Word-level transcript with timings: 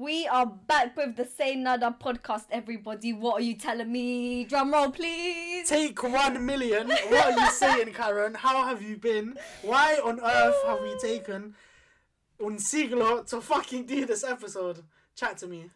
We 0.00 0.26
are 0.28 0.46
back 0.46 0.96
with 0.96 1.16
the 1.16 1.26
Say 1.26 1.56
Nada 1.56 1.94
podcast, 2.02 2.46
everybody. 2.50 3.12
What 3.12 3.34
are 3.34 3.44
you 3.44 3.54
telling 3.54 3.92
me? 3.92 4.44
Drum 4.44 4.72
roll, 4.72 4.90
please. 4.90 5.68
Take 5.68 6.02
one 6.02 6.46
million. 6.46 6.88
What 6.88 7.26
are 7.26 7.38
you 7.38 7.50
saying, 7.50 7.92
Karen? 7.92 8.32
How 8.32 8.66
have 8.66 8.80
you 8.80 8.96
been? 8.96 9.36
Why 9.60 10.00
on 10.02 10.18
earth 10.18 10.56
have 10.66 10.80
we 10.80 10.96
taken 11.00 11.54
un 12.42 12.58
siglo 12.58 13.24
to 13.24 13.42
fucking 13.42 13.84
do 13.84 14.06
this 14.06 14.24
episode? 14.24 14.82
Chat 15.14 15.36
to 15.36 15.46
me. 15.46 15.68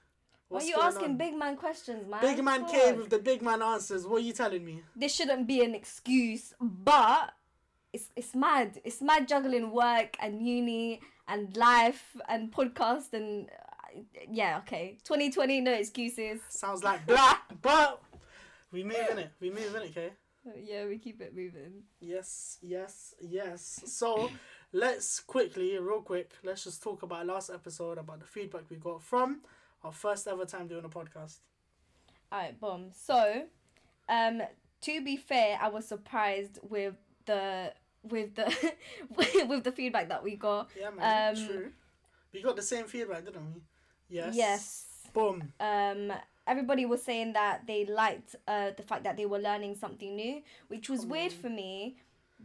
Why 0.49 0.61
are 0.61 0.65
you 0.65 0.77
asking 0.81 1.11
on? 1.11 1.17
big 1.19 1.37
man 1.37 1.57
questions, 1.59 2.09
man? 2.09 2.23
Big 2.23 2.43
man 2.43 2.65
came 2.65 2.97
with 2.97 3.11
the 3.11 3.19
big 3.19 3.43
man 3.43 3.61
answers. 3.61 4.07
What 4.07 4.23
are 4.23 4.25
you 4.25 4.33
telling 4.33 4.65
me? 4.65 4.81
This 4.97 5.15
shouldn't 5.15 5.47
be 5.47 5.63
an 5.63 5.75
excuse, 5.75 6.55
but 6.59 7.35
it's 7.93 8.09
it's 8.17 8.35
mad. 8.35 8.81
It's 8.85 9.03
mad 9.03 9.29
juggling 9.29 9.71
work 9.71 10.17
and 10.19 10.41
uni 10.41 11.03
and 11.29 11.55
life 11.57 12.17
and 12.27 12.51
podcast 12.51 13.13
and 13.13 13.51
yeah, 14.31 14.59
okay. 14.59 14.99
2020, 15.05 15.61
no 15.61 15.73
excuses. 15.73 16.41
Sounds 16.49 16.82
like 16.82 17.07
blah, 17.07 17.37
but 17.63 18.03
we 18.73 18.82
move 18.82 19.07
in 19.11 19.18
it. 19.18 19.31
We 19.41 19.51
move 19.51 19.75
in 19.75 19.82
it, 19.82 19.91
okay? 19.91 20.11
Yeah, 20.63 20.87
we 20.87 20.99
keep 20.99 21.21
it 21.21 21.35
moving. 21.35 21.85
Yes, 22.01 22.59
yes, 22.61 23.15
yes. 23.21 23.82
So 23.87 24.31
let's 24.73 25.21
quickly, 25.21 25.79
real 25.79 26.03
quick, 26.03 26.32
let's 26.43 26.65
just 26.65 26.82
talk 26.82 27.03
about 27.03 27.27
last 27.27 27.51
episode 27.51 27.99
about 27.99 28.21
the 28.21 28.27
feedback 28.27 28.68
we 28.68 28.77
got 28.77 29.03
from 29.03 29.41
our 29.82 29.93
first 29.93 30.26
ever 30.26 30.45
time 30.45 30.67
doing 30.67 30.85
a 30.85 30.89
podcast. 30.89 31.39
Alright, 32.33 32.61
boom. 32.61 32.91
So, 32.92 33.45
um, 34.09 34.42
to 34.83 35.05
be 35.05 35.17
fair, 35.17 35.59
I 35.61 35.69
was 35.69 35.87
surprised 35.87 36.59
with 36.62 36.95
the 37.27 37.73
with 38.03 38.34
the 38.34 38.73
with 39.48 39.65
the 39.65 39.73
feedback 39.73 40.09
that 40.09 40.23
we 40.23 40.37
got. 40.37 40.69
Yeah, 40.79 40.91
man. 40.91 41.37
Um, 41.37 41.47
true. 41.47 41.73
We 42.33 42.42
got 42.42 42.56
the 42.56 42.62
same 42.62 42.87
feedback, 42.87 43.25
didn't 43.25 43.55
we? 43.55 43.61
Yes. 44.08 44.34
Yes. 44.34 44.86
Boom. 45.12 45.53
Um, 45.61 46.12
everybody 46.47 46.84
was 46.86 47.03
saying 47.03 47.33
that 47.33 47.67
they 47.67 47.87
liked 47.87 48.37
uh 48.47 48.70
the 48.77 48.83
fact 48.83 49.05
that 49.05 49.17
they 49.17 49.27
were 49.27 49.39
learning 49.39 49.77
something 49.77 50.15
new, 50.17 50.42
which 50.69 50.89
was 50.89 51.06
weird 51.06 51.33
on. 51.33 51.39
for 51.39 51.51
me 51.51 51.97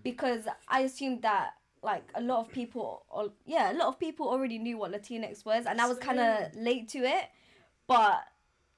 because 0.03 0.47
I 0.67 0.81
assumed 0.81 1.21
that 1.23 1.53
like 1.81 2.03
a 2.15 2.21
lot 2.21 2.41
of 2.41 2.51
people, 2.51 3.05
or 3.09 3.31
yeah, 3.45 3.71
a 3.71 3.75
lot 3.75 3.87
of 3.87 3.99
people 3.99 4.27
already 4.27 4.59
knew 4.59 4.77
what 4.77 4.91
Latinx 4.91 5.45
was, 5.45 5.65
and 5.65 5.79
I 5.79 5.87
was 5.87 5.97
kind 5.97 6.19
of 6.19 6.55
late 6.55 6.89
to 6.89 6.99
it, 6.99 7.25
but 7.87 8.23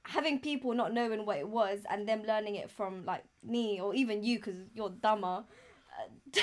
having 0.04 0.40
people 0.40 0.74
not 0.74 0.92
knowing 0.92 1.24
what 1.24 1.38
it 1.38 1.48
was 1.48 1.80
and 1.88 2.08
them 2.08 2.22
learning 2.26 2.56
it 2.56 2.68
from 2.70 3.04
like 3.04 3.22
me 3.44 3.80
or 3.80 3.94
even 3.94 4.24
you 4.24 4.36
because 4.36 4.56
you're 4.74 4.90
dumber 4.90 5.44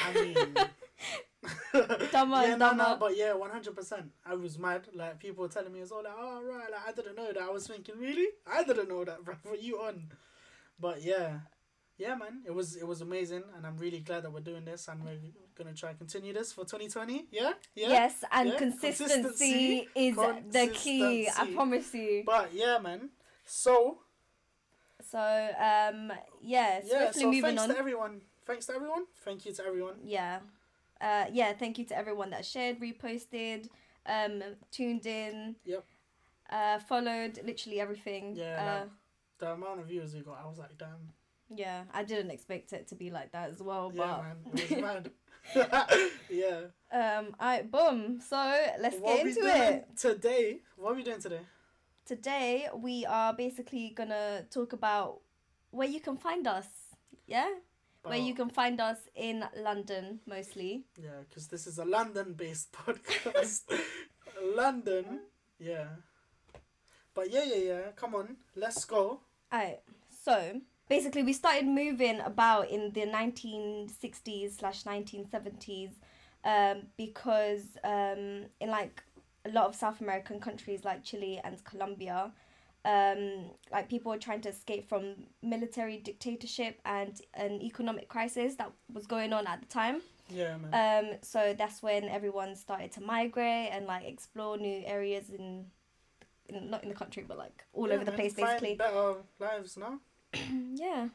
I 0.02 0.14
mean. 0.14 0.36
Dumber 2.12 2.42
yeah, 2.42 2.52
and 2.52 2.60
no, 2.60 2.74
no, 2.74 2.98
but 3.00 3.16
yeah, 3.16 3.34
one 3.34 3.50
hundred 3.50 3.76
percent. 3.76 4.12
I 4.26 4.36
was 4.36 4.60
mad. 4.60 4.88
Like 4.94 5.20
people 5.20 5.44
were 5.44 5.50
telling 5.50 5.72
me 5.72 5.80
as 5.82 5.92
all 5.92 6.04
Like, 6.04 6.14
oh 6.18 6.42
right, 6.44 6.70
like 6.72 6.82
I 6.88 6.92
didn't 6.92 7.16
know 7.16 7.32
that. 7.32 7.42
I 7.42 7.50
was 7.50 7.68
thinking, 7.68 7.96
really? 7.98 8.28
I 8.46 8.64
didn't 8.64 8.90
know 8.90 9.06
that, 9.06 9.24
bro. 9.24 9.36
What 9.44 9.62
you 9.62 9.78
on? 9.78 10.12
But 10.80 11.02
yeah, 11.02 11.40
yeah, 11.98 12.16
man. 12.16 12.42
It 12.46 12.54
was 12.54 12.76
it 12.76 12.86
was 12.86 13.02
amazing, 13.02 13.44
and 13.56 13.66
I'm 13.66 13.78
really 13.78 14.00
glad 14.00 14.24
that 14.24 14.34
we're 14.34 14.42
doing 14.42 14.66
this, 14.66 14.90
and 14.90 15.04
we're 15.04 15.18
gonna 15.56 15.74
try 15.74 15.90
and 15.90 15.98
continue 15.98 16.34
this 16.34 16.52
for 16.52 16.66
2020. 16.66 17.28
Yeah, 17.32 17.54
yeah. 17.76 17.88
yes 17.88 18.24
and 18.32 18.50
yeah, 18.50 18.58
consistency, 18.58 19.14
consistency, 19.14 19.88
is 19.96 20.16
the 20.16 20.72
key 20.74 21.30
i 21.38 21.54
promise 21.54 21.94
you 21.94 22.24
But 22.26 22.54
yeah, 22.54 22.80
man. 22.80 23.10
So 23.46 24.00
so 25.10 25.20
um 25.20 26.12
yeah 26.42 26.82
yeah, 26.86 27.12
so 27.12 27.26
moving 27.26 27.42
thanks 27.42 27.62
on 27.62 27.70
to 27.70 27.78
everyone. 27.78 28.22
Thanks 28.46 28.66
to 28.66 28.74
everyone. 28.74 29.06
Thank 29.24 29.46
you 29.46 29.54
to 29.54 29.66
everyone. 29.66 29.96
yeah 30.04 30.40
uh 31.02 31.26
yeah 31.32 31.54
thank 31.54 31.78
you 31.78 31.86
to 31.86 31.98
everyone 31.98 32.30
that 32.32 32.46
shared 32.46 32.80
reposted 32.80 33.68
um 34.06 34.42
tuned 34.72 35.06
in 35.06 35.56
Yep. 35.66 35.86
uh 36.50 36.80
followed 36.80 37.40
literally 37.44 37.80
everything 37.80 38.36
Yeah, 38.36 38.84
uh 38.86 38.90
The 39.40 39.52
amount 39.54 39.80
of 39.80 39.88
views 39.88 40.14
we 40.14 40.22
got, 40.22 40.40
I 40.44 40.48
was 40.48 40.58
like, 40.60 40.78
damn. 40.78 41.14
yeah 41.56 41.84
i 41.94 42.04
didn't 42.04 42.32
expect 42.32 42.74
it 42.74 42.88
to 42.90 42.96
be 42.96 43.10
like 43.12 43.32
that 43.32 43.50
as 43.50 43.62
well 43.62 43.92
Yeah, 43.94 44.02
but 44.02 44.22
man. 44.24 44.38
It 44.54 44.70
was 44.70 44.82
mad. 44.88 45.12
yeah. 46.30 46.60
um 46.92 47.36
i 47.40 47.62
boom 47.62 48.20
so 48.22 48.38
let's 48.80 48.98
what 48.98 49.18
get 49.18 49.26
into 49.28 49.42
it 49.46 49.88
today? 49.98 50.60
What 50.76 50.92
are 50.92 50.96
we 50.96 51.04
doing 51.04 51.22
today? 51.22 51.42
today 52.06 52.68
we 52.76 53.06
are 53.06 53.34
basically 53.34 53.94
gonna 53.96 54.44
talk 54.52 54.74
about 54.74 55.22
where 55.72 55.88
you 55.88 56.00
can 56.00 56.18
find 56.18 56.46
us 56.48 56.68
yeah 57.28 57.50
where 58.04 58.18
you 58.18 58.34
can 58.34 58.50
find 58.50 58.80
us 58.80 58.98
in 59.16 59.44
london 59.58 60.20
mostly 60.26 60.86
Yeah, 60.98 61.20
because 61.28 61.48
this 61.48 61.68
is 61.68 61.78
a 61.80 61.86
London-based 61.86 62.72
podcast. 62.86 63.62
London. 64.56 65.22
Yeah. 65.60 65.88
But 67.14 67.32
yeah, 67.32 67.44
yeah, 67.44 67.56
yeah. 67.72 67.82
Come 67.96 68.16
on, 68.16 68.38
let's 68.56 68.86
go. 68.86 69.20
Alright, 69.54 69.82
so 70.24 70.62
basically 70.88 71.24
we 71.24 71.34
started 71.34 71.66
moving 71.68 72.20
about 72.22 72.70
in 72.70 72.92
the 72.94 73.02
1960s 73.02 74.60
slash 74.60 74.84
1970s 74.84 75.92
um, 76.46 76.84
because 76.98 77.64
um, 77.84 78.46
in 78.60 78.70
like 78.70 79.04
a 79.46 79.50
lot 79.50 79.66
of 79.68 79.76
South 79.76 80.00
American 80.02 80.40
countries 80.40 80.86
like 80.86 81.04
Chile 81.04 81.42
and 81.44 81.64
Colombia, 81.64 82.32
um, 82.86 83.52
like 83.72 83.90
people 83.90 84.12
were 84.12 84.18
trying 84.18 84.42
to 84.42 84.50
escape 84.50 84.88
from 84.88 85.16
military 85.42 85.98
dictatorship 85.98 86.80
and 86.86 87.20
an 87.34 87.62
economic 87.62 88.08
crisis 88.08 88.56
that 88.56 88.72
was 88.94 89.06
going 89.08 89.34
on 89.34 89.48
at 89.48 89.60
the 89.62 89.68
time. 89.68 90.02
Yeah, 90.30 90.58
man. 90.58 90.74
Um, 91.12 91.18
so 91.22 91.56
that's 91.58 91.82
when 91.82 92.06
everyone 92.06 92.56
started 92.56 92.92
to 92.94 93.02
migrate 93.02 93.70
and 93.72 93.86
like 93.86 94.06
explore 94.06 94.58
new 94.58 94.84
areas 94.86 95.30
in, 95.30 95.66
in 96.48 96.70
not 96.70 96.84
in 96.84 96.90
the 96.90 96.96
country 96.96 97.26
but 97.28 97.38
like 97.38 97.66
all 97.74 97.88
Yeah, 97.88 97.96
over 97.96 98.06
the 98.06 98.12
man, 98.12 98.20
place 98.20 98.34
find 98.34 98.62
basically. 98.62 98.76
better 98.76 99.16
lives 99.40 99.76
now. 99.78 100.00
yeah, 100.76 101.10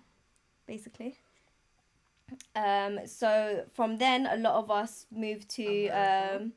basically. 0.67 1.17
Um, 2.57 3.07
so 3.07 3.65
from 3.75 3.99
then, 3.99 4.27
a 4.27 4.37
lot 4.37 4.55
of 4.57 4.71
us 4.71 5.07
moved 5.11 5.49
to 5.51 5.87
America. 5.89 6.37
um, 6.43 6.53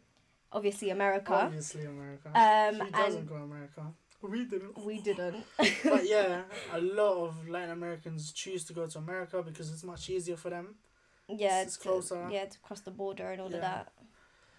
obviously 0.51 0.89
America. 0.89 1.33
Obviously, 1.33 1.85
America. 1.85 2.29
Um, 2.33 2.85
Who 2.85 2.91
doesn't 2.91 3.19
and 3.19 3.29
go 3.29 3.35
America? 3.35 3.81
We 4.21 4.45
didn't. 4.45 4.77
we 4.83 4.99
didn't. 5.01 5.45
but 5.83 6.07
yeah, 6.07 6.41
a 6.73 6.81
lot 6.81 7.25
of 7.27 7.47
Latin 7.49 7.71
Americans 7.71 8.31
choose 8.31 8.63
to 8.65 8.73
go 8.73 8.87
to 8.87 8.97
America 8.97 9.41
because 9.43 9.71
it's 9.71 9.83
much 9.83 10.09
easier 10.09 10.35
for 10.37 10.49
them. 10.49 10.75
yeah, 11.29 11.61
It's 11.61 11.77
closer. 11.77 12.27
yeah, 12.31 12.45
to 12.45 12.59
cross 12.59 12.81
the 12.81 12.91
border 12.91 13.29
and 13.31 13.41
all 13.41 13.49
Yeah. 13.49 13.55
of 13.57 13.61
that. 13.61 13.91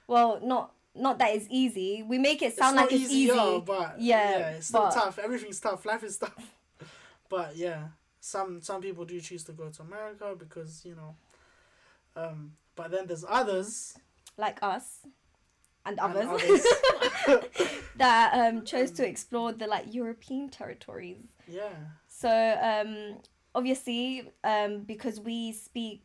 Well, 0.06 0.40
not 0.42 0.72
not 0.94 1.18
that 1.18 1.34
it's 1.34 1.46
easy. 1.50 2.02
We 2.02 2.18
make 2.18 2.40
it 2.42 2.56
sound 2.56 2.78
it's 2.78 2.82
like 2.92 2.92
it's 3.00 3.10
easier, 3.12 3.34
easy. 3.34 3.60
but 3.66 4.00
Yeah, 4.00 4.30
yeah, 4.38 4.50
it's 4.50 4.68
still 4.68 4.82
but- 4.82 4.94
tough. 4.94 5.18
Everything's 5.18 5.60
tough. 5.60 5.84
Life 5.84 6.04
is 6.04 6.18
tough. 6.18 6.54
but 7.28 7.56
yeah, 7.56 7.88
some 8.20 8.60
some 8.62 8.80
people 8.80 9.04
do 9.04 9.20
choose 9.20 9.44
to 9.44 9.52
go 9.52 9.68
to 9.70 9.82
America 9.82 10.34
because 10.38 10.84
you 10.84 10.94
know. 10.94 11.16
Um, 12.16 12.52
but 12.76 12.90
then 12.90 13.06
there's 13.06 13.24
others. 13.28 13.96
like 14.36 14.58
us 14.62 15.00
and 15.88 15.98
and 16.00 16.28
others, 16.28 16.64
others. 17.26 17.42
that 17.96 18.34
um, 18.34 18.64
chose 18.64 18.90
to 18.92 19.06
explore 19.06 19.52
the 19.52 19.66
like 19.66 19.92
European 19.94 20.48
territories. 20.48 21.18
yeah. 21.46 21.68
So 22.06 22.28
um, 22.30 23.18
obviously, 23.54 24.30
um, 24.44 24.80
because 24.80 25.20
we 25.20 25.52
speak 25.52 26.02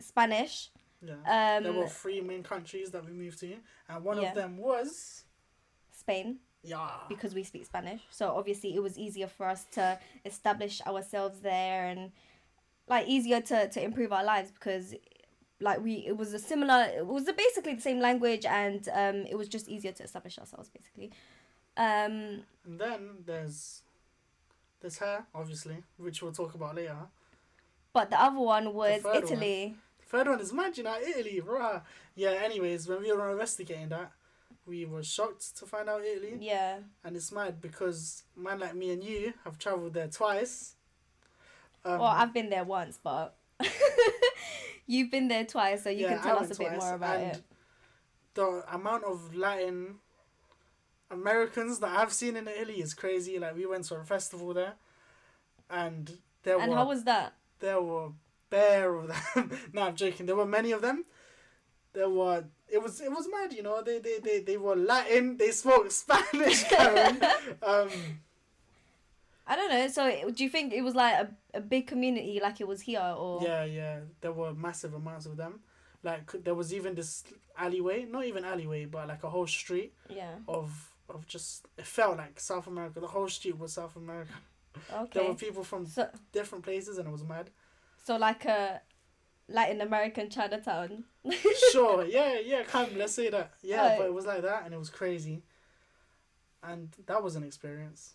Spanish, 0.00 0.70
Yeah. 1.02 1.60
there 1.62 1.72
were 1.72 1.84
um, 1.84 1.88
three 1.88 2.20
main 2.20 2.42
countries 2.42 2.90
that 2.92 3.04
we 3.04 3.12
moved 3.12 3.38
to, 3.40 3.56
and 3.88 4.04
one 4.04 4.20
Yeah. 4.20 4.28
of 4.28 4.34
them 4.34 4.56
was 4.58 5.24
Spain, 5.92 6.38
yeah. 6.62 6.90
because 7.08 7.34
we 7.34 7.42
speak 7.42 7.64
Spanish. 7.66 8.02
So 8.10 8.24
obviously, 8.36 8.74
it 8.76 8.82
was 8.82 8.96
easier 8.98 9.26
for 9.28 9.46
us 9.46 9.64
to 9.72 9.98
establish 10.24 10.80
ourselves 10.86 11.40
there 11.40 11.86
and 11.86 12.12
like 12.88 13.08
easier 13.08 13.40
to 13.40 13.68
to 13.68 13.82
improve 13.82 14.12
our 14.12 14.24
lives 14.24 14.50
because 14.52 14.94
like 15.60 15.80
we 15.82 16.04
it 16.06 16.16
was 16.16 16.32
a 16.34 16.38
similar 16.38 16.82
it 16.96 17.06
was 17.06 17.24
basically 17.32 17.74
the 17.74 17.80
same 17.80 17.98
language 18.00 18.44
and 18.44 18.88
um 18.92 19.24
it 19.26 19.36
was 19.36 19.48
just 19.48 19.68
easier 19.68 19.92
to 19.92 20.02
establish 20.02 20.38
ourselves 20.38 20.68
basically 20.68 21.10
um 21.76 22.42
And 22.64 22.78
then 22.78 23.00
there's 23.24 23.82
there's 24.80 24.98
her, 24.98 25.24
obviously, 25.34 25.78
which 25.96 26.22
we'll 26.22 26.32
talk 26.32 26.54
about 26.54 26.74
later. 26.76 26.98
but 27.94 28.10
the 28.10 28.20
other 28.20 28.38
one 28.38 28.74
was 28.74 29.00
third 29.02 29.14
one. 29.14 29.22
italy 29.32 29.76
Third 30.08 30.28
one 30.28 30.40
is 30.40 30.52
mad, 30.52 30.76
you 30.78 30.84
know, 30.84 30.96
Italy, 31.00 31.42
bruh. 31.44 31.82
Yeah, 32.14 32.30
anyways, 32.30 32.86
when 32.86 33.00
we 33.00 33.10
were 33.12 33.28
investigating 33.32 33.88
that, 33.88 34.12
we 34.64 34.84
were 34.86 35.02
shocked 35.02 35.56
to 35.56 35.66
find 35.66 35.88
out 35.88 36.02
Italy. 36.04 36.36
yeah 36.40 36.78
And 37.04 37.16
it's 37.16 37.32
mad 37.32 37.60
because 37.60 38.22
man 38.36 38.60
like 38.60 38.74
me 38.76 38.92
and 38.92 39.02
you 39.02 39.32
have 39.44 39.58
travelled 39.58 39.94
there 39.94 40.06
twice. 40.08 40.74
Um, 41.84 41.98
well 42.00 42.08
i've 42.20 42.34
been 42.34 42.50
there 42.50 42.64
once 42.64 42.98
but 43.02 43.36
you've 44.86 45.10
been 45.10 45.28
there 45.28 45.44
twice 45.44 45.84
so 45.84 45.90
you 45.90 46.02
yeah, 46.02 46.14
can 46.14 46.22
tell 46.22 46.38
us 46.38 46.50
a 46.50 46.54
bit 46.54 46.72
more 46.72 46.94
about 46.94 47.20
it 47.20 47.42
The 48.34 48.64
amount 48.70 49.04
of 49.04 49.34
Latin 49.34 49.96
Americans 51.10 51.78
that 51.80 51.96
I've 51.96 52.12
seen 52.12 52.36
in 52.36 52.48
Italy 52.48 52.80
is 52.80 52.94
crazy. 52.94 53.38
Like 53.38 53.56
we 53.56 53.66
went 53.66 53.84
to 53.84 53.96
a 53.96 54.04
festival 54.04 54.52
there, 54.54 54.74
and 55.70 56.18
there 56.42 56.58
and 56.58 56.70
were 56.70 56.76
how 56.76 56.88
was 56.88 57.04
that 57.04 57.34
there 57.60 57.80
were 57.80 58.10
bare 58.50 58.94
of 58.94 59.08
them. 59.08 59.50
no, 59.72 59.82
I'm 59.82 59.96
joking. 59.96 60.26
There 60.26 60.36
were 60.36 60.46
many 60.46 60.72
of 60.72 60.82
them. 60.82 61.04
There 61.92 62.10
were 62.10 62.44
it 62.68 62.82
was 62.82 63.00
it 63.00 63.10
was 63.10 63.28
mad, 63.30 63.52
you 63.52 63.62
know. 63.62 63.82
They 63.82 63.98
they 63.98 64.18
they, 64.18 64.40
they 64.40 64.56
were 64.56 64.76
Latin. 64.76 65.36
They 65.36 65.50
spoke 65.50 65.90
Spanish, 66.02 66.64
Karen. 66.64 67.20
um, 67.62 67.90
I 69.46 69.54
don't 69.56 69.70
know. 69.70 69.86
So 69.88 70.30
do 70.30 70.42
you 70.44 70.50
think 70.50 70.72
it 70.72 70.82
was 70.82 70.94
like 70.94 71.14
a, 71.14 71.28
a 71.54 71.60
big 71.60 71.86
community 71.86 72.40
like 72.42 72.60
it 72.60 72.66
was 72.66 72.80
here 72.80 73.00
or 73.16 73.40
yeah, 73.42 73.64
yeah. 73.64 74.00
There 74.20 74.32
were 74.32 74.52
massive 74.54 74.94
amounts 74.94 75.26
of 75.26 75.36
them. 75.36 75.60
Like 76.02 76.32
there 76.44 76.54
was 76.54 76.72
even 76.74 76.94
this 76.94 77.24
alleyway, 77.56 78.04
not 78.04 78.24
even 78.24 78.44
alleyway, 78.44 78.84
but 78.86 79.08
like 79.08 79.24
a 79.24 79.30
whole 79.30 79.46
street 79.46 79.92
Yeah. 80.08 80.34
of 80.48 80.92
of 81.08 81.26
just. 81.26 81.66
It 81.78 81.86
felt 81.86 82.16
like 82.18 82.40
South 82.40 82.66
America. 82.66 83.00
The 83.00 83.06
whole 83.06 83.28
street 83.28 83.58
was 83.58 83.72
South 83.72 83.94
America. 83.96 84.32
Okay. 84.92 85.20
there 85.20 85.28
were 85.28 85.34
people 85.34 85.64
from 85.64 85.86
So 85.86 86.08
different 86.32 86.64
places, 86.64 86.98
and 86.98 87.06
it 87.08 87.12
was 87.12 87.24
mad. 87.24 87.50
so 88.04 88.16
like 88.16 88.44
uh, 88.46 88.50
a 88.50 88.80
Latin 89.48 89.80
American 89.80 90.28
Chinatown. 90.28 91.04
sure, 91.72 92.04
yeah, 92.04 92.38
yeah, 92.44 92.62
kind 92.64 92.90
of. 92.90 92.96
Let's 92.96 93.14
say 93.14 93.30
that. 93.30 93.52
Yeah, 93.62 93.86
Right. 93.88 93.98
but 93.98 94.06
it 94.08 94.12
was 94.14 94.26
like 94.26 94.42
that, 94.42 94.64
and 94.64 94.74
it 94.74 94.78
was 94.78 94.90
crazy. 94.90 95.42
And 96.62 96.94
that 97.06 97.22
was 97.22 97.36
an 97.36 97.44
experience, 97.44 98.14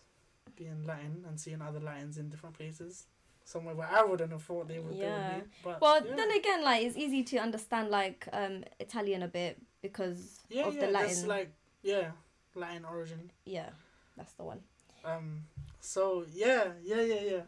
being 0.55 0.83
Latin 0.85 1.25
and 1.27 1.39
seeing 1.39 1.61
other 1.61 1.79
Latins 1.79 2.17
in 2.17 2.29
different 2.29 2.57
places, 2.57 3.05
somewhere 3.43 3.75
where 3.75 3.89
I 3.89 4.03
wouldn't 4.03 4.31
have 4.31 4.43
thought 4.43 4.67
they 4.67 4.79
would. 4.79 4.95
Yeah. 4.95 5.29
They 5.29 5.35
would 5.35 5.43
be. 5.45 5.49
But 5.63 5.81
Well, 5.81 6.05
yeah. 6.05 6.15
then 6.15 6.31
again, 6.31 6.63
like 6.63 6.83
it's 6.83 6.97
easy 6.97 7.23
to 7.23 7.37
understand 7.37 7.89
like 7.89 8.27
um 8.33 8.63
Italian 8.79 9.23
a 9.23 9.27
bit 9.27 9.59
because 9.81 10.39
yeah, 10.49 10.67
of 10.67 10.75
yeah, 10.75 10.85
the 10.87 10.91
that's 10.91 11.15
Latin. 11.23 11.27
like 11.29 11.51
yeah, 11.83 12.11
Latin 12.55 12.85
origin. 12.85 13.31
yeah, 13.45 13.69
that's 14.17 14.33
the 14.33 14.43
one. 14.43 14.59
Um. 15.03 15.43
So 15.79 16.25
yeah, 16.33 16.65
yeah, 16.83 17.01
yeah, 17.01 17.21
yeah. 17.31 17.41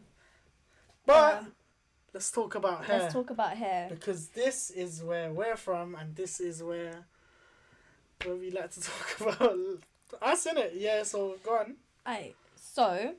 But 1.06 1.38
Um, 1.40 1.52
let's 2.14 2.32
talk 2.32 2.56
about 2.56 2.86
hair 2.86 3.00
let's 3.00 3.14
talk 3.14 3.30
about 3.30 3.58
hair. 3.58 3.88
because 3.90 4.30
this 4.30 4.72
is 4.72 5.04
where 5.04 5.32
we're 5.32 5.58
from, 5.58 5.94
and 5.96 6.16
this 6.16 6.40
is 6.40 6.64
where 6.64 7.06
where 8.24 8.36
we 8.36 8.50
like 8.52 8.72
to 8.72 8.82
talk 8.90 9.22
about 9.22 9.58
us 10.22 10.46
in 10.48 10.58
it. 10.58 10.74
Yeah. 10.76 11.04
So 11.04 11.36
go 11.44 11.58
on. 11.60 11.76
Alright, 12.08 12.36
so 12.74 13.14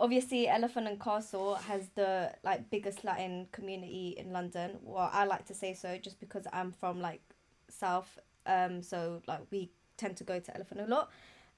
obviously 0.00 0.48
Elephant 0.48 0.86
and 0.88 1.00
Castle 1.00 1.54
has 1.54 1.88
the 1.94 2.32
like 2.44 2.70
biggest 2.70 3.04
Latin 3.04 3.46
community 3.52 4.14
in 4.16 4.32
London. 4.32 4.78
Well, 4.82 5.10
I 5.12 5.24
like 5.24 5.44
to 5.46 5.54
say 5.54 5.74
so 5.74 5.98
just 5.98 6.20
because 6.20 6.46
I'm 6.52 6.72
from 6.72 7.00
like 7.00 7.22
South. 7.68 8.18
Um, 8.46 8.82
so 8.82 9.22
like 9.26 9.40
we 9.50 9.70
tend 9.96 10.16
to 10.18 10.24
go 10.24 10.38
to 10.40 10.54
Elephant 10.56 10.80
a 10.80 10.86
lot. 10.86 11.10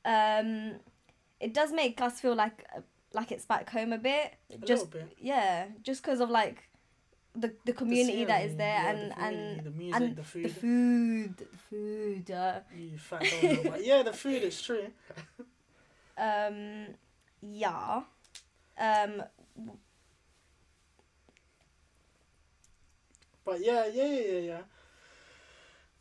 Um, 0.04 0.76
it 1.38 1.54
does 1.54 1.72
make 1.72 2.00
us 2.00 2.20
feel 2.20 2.34
like 2.34 2.64
like 3.12 3.32
it's 3.32 3.44
back 3.44 3.70
home 3.70 3.92
a 3.92 3.98
bit. 3.98 4.34
A 4.52 4.58
just 4.58 4.86
little 4.86 4.86
bit. 4.86 5.16
yeah, 5.18 5.66
just 5.82 6.02
because 6.02 6.20
of 6.20 6.30
like 6.30 6.68
the 7.34 7.52
the 7.64 7.72
community 7.72 8.24
that 8.24 8.44
is 8.44 8.56
there 8.56 8.82
yeah, 8.82 8.90
and 8.90 9.10
the 9.10 9.22
and 9.22 9.64
the 9.64 9.70
music, 9.70 10.00
and 10.00 10.16
the 10.16 10.24
food. 10.24 10.44
the 10.44 10.48
food, 10.48 11.36
the 11.36 11.58
food. 11.70 12.30
Uh, 12.30 12.60
You 12.76 12.98
fat 12.98 13.24
don't 13.40 13.84
yeah, 13.84 14.02
the 14.02 14.12
food 14.12 14.42
is 14.42 14.60
true. 14.60 14.86
um, 16.18 16.86
yeah. 17.42 18.02
Um, 18.78 19.22
But 23.44 23.60
yeah, 23.64 23.86
yeah, 23.86 24.04
yeah, 24.06 24.20
yeah, 24.32 24.38
yeah. 24.40 24.60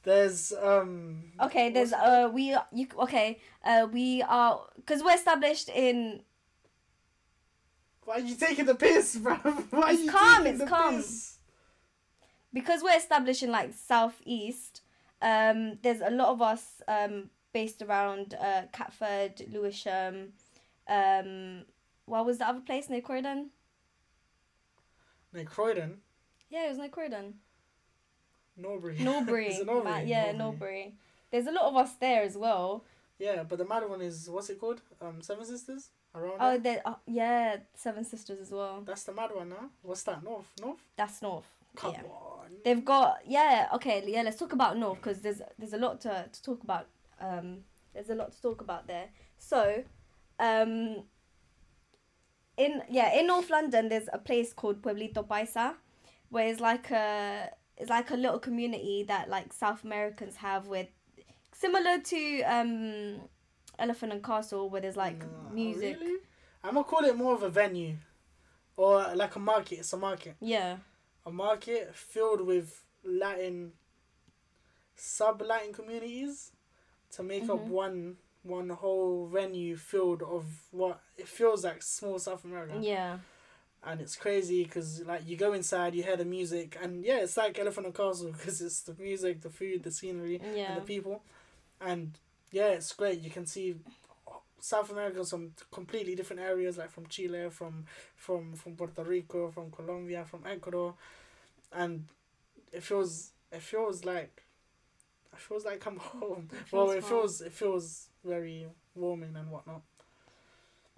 There's 0.04 0.54
um. 0.54 1.24
okay, 1.42 1.70
there's 1.72 1.94
uh 1.94 2.30
we 2.34 2.56
you 2.72 2.88
okay 3.00 3.40
uh 3.66 3.88
we 3.92 4.22
are 4.24 4.62
because 4.78 5.04
we're 5.04 5.16
established 5.16 5.70
in 5.70 6.22
Why 8.06 8.16
are 8.16 8.20
you 8.20 8.36
taking 8.36 8.66
the 8.66 8.76
piss, 8.76 9.18
bro? 9.18 9.36
Why 9.70 9.82
are 9.82 9.92
It's 9.94 10.04
you 10.04 10.12
calm, 10.12 10.38
taking 10.44 10.52
it's 10.52 10.60
the 10.60 10.66
calm. 10.68 10.96
piss? 10.96 11.36
because 12.54 12.82
we're 12.84 12.96
established 12.98 13.44
in 13.44 13.52
like 13.52 13.74
southeast. 13.74 14.82
Um, 15.22 15.78
there's 15.82 16.02
a 16.02 16.10
lot 16.10 16.30
of 16.30 16.42
us 16.42 16.82
um 16.88 17.30
based 17.54 17.82
around 17.82 18.36
uh 18.36 18.64
Catford, 18.72 19.42
Lewisham. 19.52 20.34
Um, 20.90 21.66
what 22.06 22.26
was 22.26 22.40
the 22.40 22.48
other 22.48 22.62
place 22.62 22.90
near 22.90 23.02
Croydon? 23.02 23.52
Near 25.32 25.46
Croydon, 25.46 25.98
Yeah, 26.50 26.66
it 26.66 26.70
was 26.70 26.80
near 26.80 26.90
Croydon. 26.90 27.36
Norbury. 28.58 28.98
Norbury. 29.00 29.60
Norbury? 29.64 29.92
Ma- 29.92 30.00
yeah, 30.00 30.32
Norbury. 30.32 30.96
There's 31.32 31.46
a 31.46 31.52
lot 31.52 31.66
of 31.66 31.76
us 31.76 31.94
there 31.94 32.24
as 32.24 32.36
well. 32.36 32.84
Yeah, 33.20 33.44
but 33.44 33.60
the 33.60 33.66
mad 33.66 33.88
one 33.88 34.02
is 34.02 34.30
what's 34.30 34.50
it 34.50 34.60
called? 34.60 34.82
Um, 35.00 35.22
Seven 35.22 35.46
Sisters 35.46 35.90
around. 36.16 36.38
Oh, 36.40 36.58
there? 36.58 36.82
Oh, 36.86 36.98
yeah, 37.06 37.58
Seven 37.76 38.04
Sisters 38.04 38.40
as 38.40 38.52
well. 38.52 38.82
That's 38.86 39.04
the 39.04 39.14
mad 39.14 39.30
one, 39.34 39.50
now. 39.50 39.70
What's 39.84 40.04
that? 40.04 40.24
North, 40.24 40.52
North. 40.60 40.82
That's 40.96 41.22
North. 41.22 41.46
Come 41.76 41.94
yeah. 41.94 42.04
on. 42.04 42.48
They've 42.66 42.84
got 42.84 43.20
yeah. 43.28 43.68
Okay, 43.76 44.04
yeah. 44.08 44.24
Let's 44.24 44.38
talk 44.38 44.54
about 44.54 44.78
North 44.78 44.98
because 45.02 45.22
there's 45.22 45.42
there's 45.60 45.74
a 45.74 45.78
lot 45.78 46.02
to 46.02 46.26
to 46.32 46.44
talk 46.44 46.64
about. 46.64 46.88
Um, 47.22 47.60
there's 47.94 48.10
a 48.10 48.16
lot 48.16 48.32
to 48.32 48.42
talk 48.42 48.62
about 48.62 48.88
there. 48.88 49.10
So, 49.38 49.84
um. 50.40 51.04
In 52.58 52.82
yeah, 52.90 53.14
in 53.18 53.28
North 53.28 53.50
London, 53.50 53.88
there's 53.90 54.10
a 54.12 54.18
place 54.18 54.52
called 54.54 54.82
Pueblito 54.82 55.26
Paisa, 55.26 55.76
where 56.30 56.48
it's 56.48 56.60
like 56.60 56.92
a 56.92 57.50
it's 57.78 57.90
like 57.90 58.12
a 58.12 58.16
little 58.18 58.40
community 58.40 59.06
that 59.08 59.30
like 59.30 59.54
South 59.54 59.84
Americans 59.86 60.36
have 60.38 60.68
with 60.68 60.88
similar 61.54 62.00
to 62.00 62.42
um 62.44 63.22
Elephant 63.78 64.12
and 64.12 64.22
Castle, 64.24 64.70
where 64.70 64.82
there's 64.82 64.98
like 64.98 65.20
No, 65.20 65.50
music. 65.54 65.98
Really? 66.02 66.20
I'm 66.62 66.74
gonna 66.74 66.84
call 66.84 67.06
it 67.06 67.16
more 67.16 67.34
of 67.34 67.44
a 67.44 67.50
venue, 67.50 67.96
or 68.76 69.06
like 69.16 69.38
a 69.38 69.40
market. 69.40 69.80
It's 69.80 69.94
a 69.94 69.98
market. 69.98 70.36
Yeah. 70.42 70.78
a 71.26 71.32
market 71.32 71.96
filled 71.96 72.42
with 72.42 72.84
Latin 73.06 73.72
sub 74.96 75.42
Latin 75.42 75.72
communities 75.72 76.52
to 77.12 77.24
make 77.24 77.44
up 77.44 77.60
Mhm. 77.60 77.68
one 77.70 78.18
one 78.50 78.70
whole 78.70 79.28
venue 79.28 79.78
filled 79.78 80.22
of 80.24 80.46
what 80.72 81.00
it 81.18 81.28
feels 81.28 81.64
like 81.64 81.82
small 81.84 82.20
South 82.20 82.44
America. 82.44 82.78
Yeah. 82.82 83.20
And 83.84 84.02
it's 84.02 84.16
crazy 84.18 84.64
because 84.66 85.02
like 85.06 85.26
you 85.26 85.38
go 85.38 85.54
inside, 85.54 85.96
you 85.96 86.04
hear 86.04 86.18
the 86.18 86.26
music, 86.26 86.78
and 86.82 87.06
yeah, 87.06 87.20
it's 87.20 87.38
like 87.38 87.58
Elephant 87.58 87.86
and 87.86 87.96
Castle 87.96 88.32
because 88.34 88.60
it's 88.62 88.82
the 88.82 88.94
music, 89.00 89.40
the 89.42 89.50
food, 89.50 89.84
the 89.84 89.92
scenery, 89.92 90.42
Yeah. 90.54 90.74
and 90.74 90.78
the 90.82 90.86
people, 90.86 91.24
and 91.80 92.18
yeah, 92.52 92.70
it's 92.70 92.92
great. 92.92 93.22
You 93.22 93.30
can 93.30 93.46
see 93.46 93.76
South 94.60 94.92
America, 94.92 95.24
some 95.24 95.54
completely 95.72 96.14
different 96.16 96.42
areas, 96.42 96.78
like 96.78 96.92
from 96.92 97.06
Chile, 97.08 97.50
from 97.52 97.86
from 98.18 98.54
from 98.54 98.76
Puerto 98.76 99.02
Rico, 99.06 99.50
from 99.50 99.72
Colombia, 99.72 100.26
from 100.26 100.42
Ecuador, 100.46 100.96
and 101.72 102.04
it 102.74 102.84
feels 102.84 103.32
it 103.54 103.62
feels 103.62 104.04
like 104.04 104.44
it 105.32 105.40
feels 105.40 105.64
like 105.64 105.88
I'm 105.88 105.96
home. 106.20 106.50
It 106.52 106.74
well, 106.74 106.92
it 106.92 107.02
home. 107.02 107.10
feels 107.10 107.40
it 107.40 107.54
feels 107.54 108.09
very 108.24 108.68
warming 108.96 109.36
and 109.36 109.50
whatnot. 109.50 109.82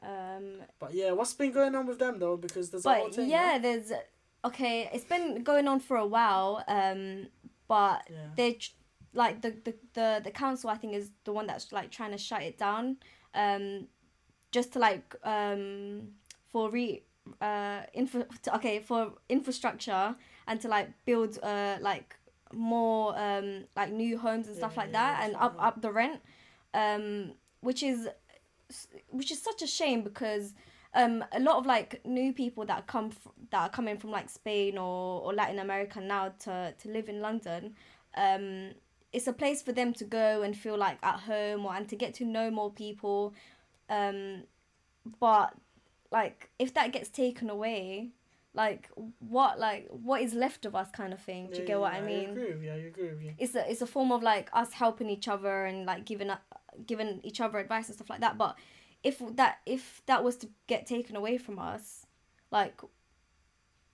Um. 0.02 0.62
But 0.80 0.94
yeah, 0.94 1.12
what's 1.12 1.34
been 1.34 1.52
going 1.52 1.76
on 1.76 1.86
with 1.86 2.00
them 2.00 2.20
though? 2.20 2.38
Because 2.38 2.70
there's 2.70 2.86
a 2.86 2.94
whole 2.94 3.06
but 3.08 3.16
thing. 3.16 3.30
yeah, 3.30 3.60
there's 3.60 3.92
okay. 4.44 4.90
It's 4.94 5.06
been 5.06 5.44
going 5.44 5.68
on 5.68 5.80
for 5.80 5.98
a 5.98 6.06
while. 6.06 6.64
Um, 6.68 7.28
but 7.68 8.08
Yeah. 8.10 8.30
they 8.36 8.60
like 9.14 9.42
the, 9.42 9.52
the 9.64 9.76
the 9.94 10.22
the 10.24 10.32
council. 10.32 10.70
I 10.70 10.78
think 10.78 10.96
is 10.96 11.12
the 11.24 11.32
one 11.32 11.46
that's 11.48 11.72
like 11.72 11.92
trying 11.92 12.12
to 12.12 12.18
shut 12.18 12.42
it 12.42 12.58
down. 12.58 12.98
Um, 13.36 13.88
just 14.52 14.74
to 14.74 14.80
like 14.80 15.16
um 15.24 16.10
for 16.52 16.70
re 16.70 17.04
uh 17.40 17.82
infra 17.94 18.26
to, 18.44 18.56
okay 18.56 18.80
for 18.80 19.14
infrastructure 19.30 20.16
and 20.48 20.60
to 20.60 20.68
like 20.68 20.90
build 21.06 21.40
uh 21.44 21.78
like 21.82 22.16
more 22.54 23.18
um 23.18 23.64
like 23.76 23.92
new 23.92 24.18
homes 24.18 24.48
and 24.48 24.58
stuff 24.58 24.76
like 24.76 24.92
yeah, 24.92 25.20
that 25.20 25.24
and 25.24 25.36
up 25.38 25.56
up 25.58 25.82
the 25.82 25.92
rent 25.92 26.20
um 26.74 27.34
which 27.62 27.84
is 27.84 28.08
which 29.10 29.32
is 29.32 29.42
such 29.42 29.62
a 29.62 29.68
shame 29.68 30.02
because 30.02 30.54
um 30.94 31.24
a 31.34 31.40
lot 31.40 31.58
of 31.58 31.66
like 31.66 32.02
new 32.06 32.32
people 32.34 32.66
that 32.66 32.88
come 32.88 33.08
f- 33.12 33.32
that 33.50 33.62
are 33.62 33.70
coming 33.70 33.98
from 33.98 34.12
like 34.12 34.30
Spain 34.30 34.78
or, 34.78 35.22
or 35.22 35.34
Latin 35.34 35.60
America 35.60 36.00
now 36.00 36.30
to 36.40 36.74
to 36.78 36.90
live 36.90 37.10
in 37.10 37.20
London 37.22 37.76
um 38.16 38.72
it's 39.14 39.28
a 39.28 39.34
place 39.34 39.62
for 39.62 39.74
them 39.74 39.92
to 39.94 40.06
go 40.06 40.42
and 40.42 40.56
feel 40.58 40.78
like 40.78 40.98
at 41.04 41.20
home 41.22 41.66
or 41.66 41.76
and 41.76 41.88
to 41.90 41.96
get 41.98 42.14
to 42.14 42.26
know 42.26 42.50
more 42.50 42.72
people 42.72 43.34
um 43.90 44.44
but 45.20 45.54
like 46.12 46.50
if 46.60 46.74
that 46.74 46.92
gets 46.92 47.10
taken 47.10 47.50
away 47.50 48.10
like 48.54 48.90
what 49.20 49.60
like 49.60 49.88
what 49.90 50.22
is 50.22 50.34
left 50.34 50.66
of 50.66 50.76
us 50.76 50.90
kind 50.92 51.14
of 51.14 51.20
thing 51.22 51.48
do 51.48 51.56
you 51.56 51.62
Yeah, 51.62 51.68
get 51.68 51.80
what 51.80 51.94
yeah, 51.94 52.00
I 52.00 52.02
mean 52.06 52.30
agree 52.32 52.54
with 52.54 52.64
you. 52.64 52.72
I 52.72 52.76
agree 52.76 53.10
with 53.10 53.22
you. 53.22 53.34
it's 53.38 53.56
a 53.56 53.70
it's 53.72 53.82
a 53.82 53.86
form 53.88 54.12
of 54.12 54.22
like 54.24 54.50
us 54.54 54.74
helping 54.74 55.10
each 55.10 55.28
other 55.28 55.66
and 55.66 55.86
like 55.86 56.06
giving 56.06 56.30
up 56.30 56.42
giving 56.86 57.20
each 57.24 57.42
other 57.42 57.58
advice 57.58 57.88
and 57.88 57.96
stuff 57.96 58.10
like 58.10 58.22
that 58.22 58.38
but 58.38 58.56
if 59.04 59.22
that 59.36 59.60
if 59.66 60.02
that 60.06 60.24
was 60.24 60.38
to 60.38 60.50
get 60.68 60.86
taken 60.86 61.16
away 61.16 61.38
from 61.38 61.58
us 61.60 62.06
like 62.52 62.82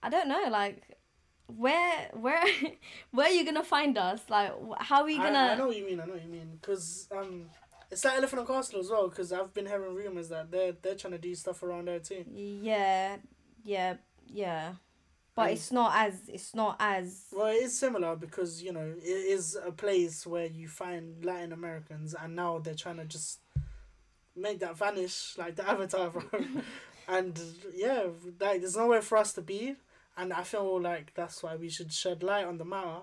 i 0.02 0.08
don't 0.08 0.28
know 0.28 0.44
like 0.50 0.98
where 1.46 2.10
where 2.12 2.42
where 3.10 3.26
are 3.26 3.32
you 3.32 3.44
gonna 3.44 3.64
find 3.64 3.96
us 3.96 4.20
like 4.28 4.52
how 4.78 5.00
are 5.00 5.06
we 5.06 5.16
gonna 5.16 5.38
I 5.38 5.54
know 5.56 5.68
what 5.68 5.76
you 5.76 5.86
mean. 5.86 6.00
I 6.00 6.04
know 6.04 6.12
what 6.12 6.22
you 6.22 6.30
mean. 6.30 6.58
Cause 6.60 7.08
um, 7.10 7.46
it's 7.90 8.04
like 8.04 8.16
Elephant 8.18 8.40
and 8.40 8.48
Castle 8.48 8.80
as 8.80 8.90
well. 8.90 9.08
Cause 9.08 9.32
I've 9.32 9.54
been 9.54 9.66
hearing 9.66 9.94
rumors 9.94 10.28
that 10.28 10.50
they're 10.50 10.72
they're 10.72 10.94
trying 10.94 11.12
to 11.14 11.18
do 11.18 11.34
stuff 11.34 11.62
around 11.62 11.88
there 11.88 12.00
too. 12.00 12.24
yeah 12.30 13.16
yeah 13.64 13.94
yeah 14.26 14.74
but 15.38 15.52
it's 15.52 15.70
not 15.70 15.92
as 15.94 16.14
it's 16.28 16.52
not 16.52 16.76
as 16.80 17.26
Well, 17.32 17.46
it 17.46 17.62
is 17.62 17.78
similar 17.78 18.16
because 18.16 18.60
you 18.60 18.72
know 18.72 18.94
it 18.96 19.08
is 19.08 19.56
a 19.64 19.70
place 19.70 20.26
where 20.26 20.46
you 20.46 20.66
find 20.66 21.24
Latin 21.24 21.52
Americans, 21.52 22.14
and 22.20 22.34
now 22.34 22.58
they're 22.58 22.74
trying 22.74 22.96
to 22.96 23.04
just 23.04 23.38
make 24.34 24.58
that 24.58 24.76
vanish 24.76 25.36
like 25.38 25.54
the 25.54 25.68
Avatar, 25.70 26.10
and 27.08 27.40
yeah, 27.72 28.06
like 28.40 28.60
there's 28.60 28.76
nowhere 28.76 29.00
for 29.00 29.16
us 29.16 29.32
to 29.34 29.40
be, 29.40 29.76
and 30.16 30.32
I 30.32 30.42
feel 30.42 30.80
like 30.80 31.14
that's 31.14 31.40
why 31.40 31.54
we 31.54 31.68
should 31.68 31.92
shed 31.92 32.24
light 32.24 32.44
on 32.44 32.58
the 32.58 32.64
matter, 32.64 33.02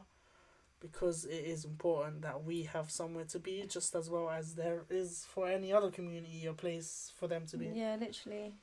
because 0.82 1.24
it 1.24 1.46
is 1.46 1.63
important 1.63 2.22
that 2.24 2.44
we 2.44 2.63
have 2.63 2.92
somewhere 2.92 3.25
to 3.25 3.39
be, 3.39 3.63
just 3.65 3.96
as 3.96 4.10
well 4.10 4.30
as 4.30 4.56
there 4.56 4.84
is 4.89 5.25
for 5.34 5.48
any 5.48 5.72
other 5.72 5.89
community 5.89 6.46
a 6.48 6.54
place 6.54 7.13
for 7.18 7.30
them 7.30 7.46
to 7.48 7.58
be. 7.58 7.72
Yeah, 7.74 7.96
literally. 7.98 8.56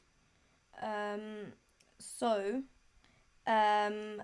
Um, 0.83 1.52
so, 1.99 2.62
um, 3.46 4.22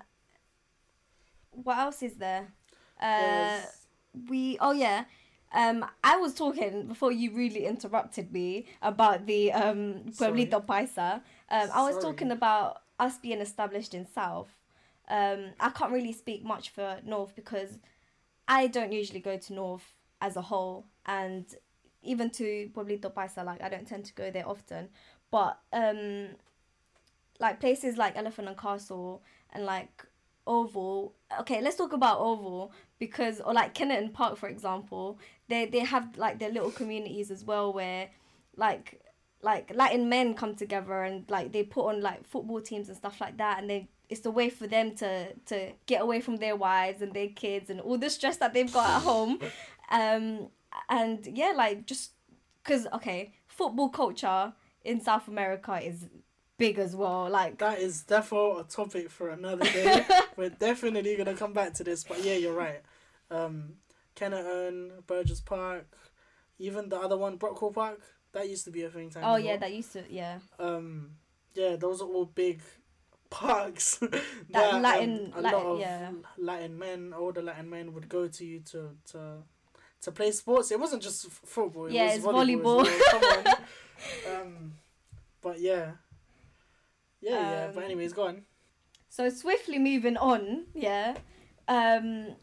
what 1.50 1.78
else 1.78 2.02
is 2.02 2.14
there? 2.14 2.48
Uh, 3.00 3.60
we 4.28 4.58
oh 4.60 4.72
yeah. 4.72 5.04
Um, 5.52 5.84
I 6.04 6.16
was 6.16 6.34
talking 6.34 6.86
before 6.88 7.10
you 7.10 7.34
really 7.34 7.64
interrupted 7.64 8.32
me 8.32 8.66
about 8.82 9.26
the 9.26 9.52
um 9.52 10.12
Sorry. 10.12 10.46
Pueblito 10.46 10.64
Paisa. 10.64 11.22
Um, 11.50 11.70
I 11.72 11.82
was 11.82 11.92
Sorry. 11.92 12.02
talking 12.02 12.30
about 12.30 12.82
us 12.98 13.18
being 13.18 13.40
established 13.40 13.94
in 13.94 14.06
South. 14.06 14.50
Um, 15.08 15.52
I 15.58 15.70
can't 15.70 15.92
really 15.92 16.12
speak 16.12 16.44
much 16.44 16.68
for 16.70 16.98
North 17.04 17.34
because 17.34 17.78
I 18.46 18.66
don't 18.66 18.92
usually 18.92 19.20
go 19.20 19.38
to 19.38 19.52
North 19.54 19.86
as 20.20 20.36
a 20.36 20.42
whole, 20.42 20.86
and 21.06 21.46
even 22.02 22.30
to 22.30 22.70
Pueblito 22.74 23.12
Paisa, 23.12 23.44
like 23.44 23.62
I 23.62 23.68
don't 23.68 23.86
tend 23.86 24.04
to 24.06 24.14
go 24.14 24.30
there 24.30 24.46
often. 24.46 24.88
But 25.30 25.58
um, 25.72 26.28
like 27.40 27.60
places 27.60 27.96
like 27.96 28.16
Elephant 28.16 28.48
and 28.48 28.58
Castle 28.58 29.22
and 29.52 29.64
like 29.64 30.04
Oval. 30.46 31.14
Okay, 31.40 31.60
let's 31.60 31.76
talk 31.76 31.92
about 31.92 32.18
Oval 32.18 32.72
because 32.98 33.40
or 33.40 33.52
like 33.52 33.74
Kennington 33.74 34.10
Park 34.10 34.36
for 34.36 34.48
example. 34.48 35.18
They 35.48 35.66
they 35.66 35.80
have 35.80 36.16
like 36.16 36.38
their 36.38 36.50
little 36.50 36.70
communities 36.70 37.30
as 37.30 37.44
well 37.44 37.72
where 37.72 38.08
like 38.56 39.00
like 39.42 39.70
Latin 39.74 40.08
men 40.08 40.34
come 40.34 40.54
together 40.54 41.02
and 41.02 41.28
like 41.30 41.52
they 41.52 41.62
put 41.62 41.86
on 41.86 42.00
like 42.00 42.26
football 42.26 42.60
teams 42.60 42.88
and 42.88 42.96
stuff 42.96 43.20
like 43.20 43.36
that 43.38 43.60
and 43.60 43.70
they 43.70 43.88
it's 44.08 44.24
a 44.26 44.30
way 44.30 44.48
for 44.48 44.66
them 44.66 44.94
to 44.96 45.32
to 45.46 45.72
get 45.86 46.02
away 46.02 46.20
from 46.20 46.36
their 46.36 46.56
wives 46.56 47.02
and 47.02 47.12
their 47.12 47.28
kids 47.28 47.70
and 47.70 47.80
all 47.80 47.98
the 47.98 48.10
stress 48.10 48.38
that 48.38 48.54
they've 48.54 48.72
got 48.72 48.88
at 48.88 49.02
home 49.02 49.38
um 49.90 50.48
and 50.88 51.26
yeah 51.26 51.52
like 51.54 51.86
just 51.86 52.12
because 52.62 52.86
okay 52.92 53.32
football 53.46 53.88
culture 53.88 54.52
in 54.84 55.00
south 55.00 55.28
america 55.28 55.78
is 55.82 56.08
big 56.58 56.78
as 56.78 56.94
well 56.94 57.28
like 57.30 57.58
That 57.58 57.78
is 57.78 58.02
definitely 58.02 58.60
a 58.60 58.64
topic 58.64 59.10
for 59.10 59.30
another 59.30 59.64
day. 59.64 60.04
We're 60.36 60.50
definitely 60.50 61.16
gonna 61.16 61.34
come 61.34 61.52
back 61.52 61.72
to 61.74 61.84
this, 61.84 62.04
but 62.04 62.22
yeah, 62.22 62.34
you're 62.34 62.52
right. 62.52 62.82
Um, 63.30 63.74
Kennington, 64.14 64.90
Burgess 65.06 65.40
Park, 65.40 65.86
even 66.58 66.88
the 66.88 66.98
other 66.98 67.16
one, 67.16 67.38
Brockwell 67.38 67.72
Park, 67.72 68.00
that 68.32 68.48
used 68.48 68.64
to 68.64 68.70
be 68.70 68.82
a 68.82 68.90
thing. 68.90 69.10
time 69.10 69.22
oh 69.24 69.36
yeah 69.36 69.56
that 69.56 69.72
used 69.72 69.92
to 69.94 70.02
yeah 70.10 70.38
Um, 70.58 71.12
yeah, 71.54 71.76
those 71.76 72.00
are 72.02 72.08
all 72.08 72.26
big 72.26 72.60
parks 73.30 73.96
that, 73.98 74.22
That 74.50 74.80
Latin- 74.82 75.32
um, 75.34 75.38
a 75.38 75.42
Latin- 75.42 75.58
lot 75.60 75.66
of 75.74 75.80
yeah. 75.80 76.10
Latin 76.38 76.78
men, 76.78 77.14
older 77.16 77.42
Latin 77.42 77.70
men, 77.70 77.92
would 77.94 78.08
go 78.08 78.26
to 78.28 78.44
you 78.44 78.60
to 78.72 78.90
to 79.12 79.42
to 80.00 80.12
play 80.12 80.30
sports. 80.32 80.70
It 80.70 80.78
wasn't 80.80 81.02
just 81.02 81.26
f- 81.26 81.40
football. 81.44 81.86
It 81.86 81.92
Yeah, 81.92 82.04
was 82.06 82.16
it's 82.16 82.26
volleyball. 82.26 82.84
volleyball. 82.84 83.44
well. 83.44 84.40
Um, 84.42 84.72
but 85.40 85.60
yeah, 85.60 85.92
yeah, 87.30 87.50
yeah. 87.50 87.66
But 87.68 87.84
Um, 87.84 87.84
anyways, 87.84 88.12
go 88.12 88.26
on. 88.28 88.42
So 89.08 89.28
swiftly 89.30 89.78
moving 89.78 90.16
on, 90.16 90.66
yeah. 90.74 91.16
Um, 91.66 92.34